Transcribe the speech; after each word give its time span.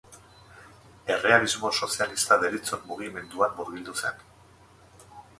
Errealismo 1.15 1.69
Sozialista 1.87 2.37
deritzon 2.43 2.81
mugimenduan 2.93 3.53
murgildu 3.59 3.95
zen. 4.05 4.25